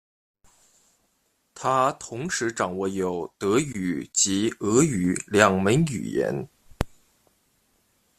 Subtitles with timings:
[1.53, 6.49] 他同时掌握有德语及俄语两门语言。